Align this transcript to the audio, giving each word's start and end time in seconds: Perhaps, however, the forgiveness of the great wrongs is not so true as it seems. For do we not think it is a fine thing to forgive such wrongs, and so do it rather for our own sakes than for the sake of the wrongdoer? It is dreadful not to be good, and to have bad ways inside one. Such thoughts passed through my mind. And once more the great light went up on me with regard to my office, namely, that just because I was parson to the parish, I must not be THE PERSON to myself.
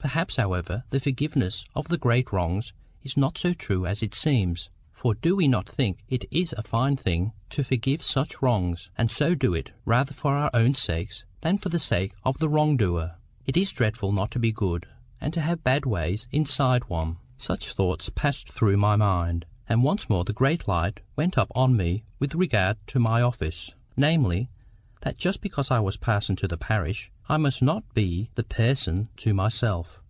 Perhaps, 0.00 0.36
however, 0.36 0.84
the 0.90 1.00
forgiveness 1.00 1.66
of 1.74 1.88
the 1.88 1.98
great 1.98 2.32
wrongs 2.32 2.72
is 3.02 3.16
not 3.16 3.36
so 3.36 3.52
true 3.52 3.84
as 3.84 4.02
it 4.02 4.14
seems. 4.14 4.70
For 4.92 5.14
do 5.14 5.36
we 5.36 5.46
not 5.48 5.68
think 5.68 6.02
it 6.08 6.24
is 6.30 6.54
a 6.56 6.62
fine 6.62 6.96
thing 6.96 7.32
to 7.50 7.62
forgive 7.64 8.02
such 8.02 8.40
wrongs, 8.40 8.90
and 8.96 9.10
so 9.10 9.34
do 9.34 9.54
it 9.54 9.72
rather 9.84 10.14
for 10.14 10.34
our 10.36 10.50
own 10.54 10.74
sakes 10.74 11.24
than 11.42 11.58
for 11.58 11.68
the 11.68 11.78
sake 11.80 12.14
of 12.24 12.38
the 12.38 12.48
wrongdoer? 12.48 13.16
It 13.44 13.56
is 13.56 13.70
dreadful 13.70 14.10
not 14.12 14.30
to 14.30 14.38
be 14.38 14.50
good, 14.52 14.86
and 15.20 15.34
to 15.34 15.40
have 15.42 15.62
bad 15.64 15.84
ways 15.84 16.26
inside 16.32 16.88
one. 16.88 17.18
Such 17.36 17.74
thoughts 17.74 18.08
passed 18.14 18.50
through 18.50 18.76
my 18.78 18.96
mind. 18.96 19.44
And 19.68 19.82
once 19.84 20.08
more 20.08 20.24
the 20.24 20.32
great 20.32 20.66
light 20.66 21.00
went 21.16 21.36
up 21.36 21.52
on 21.54 21.76
me 21.76 22.02
with 22.18 22.34
regard 22.34 22.78
to 22.88 22.98
my 23.00 23.20
office, 23.20 23.72
namely, 23.96 24.48
that 25.02 25.16
just 25.16 25.40
because 25.40 25.70
I 25.70 25.78
was 25.78 25.96
parson 25.96 26.34
to 26.36 26.48
the 26.48 26.56
parish, 26.56 27.12
I 27.28 27.36
must 27.36 27.62
not 27.62 27.84
be 27.94 28.30
THE 28.34 28.42
PERSON 28.42 29.10
to 29.18 29.32
myself. 29.32 30.00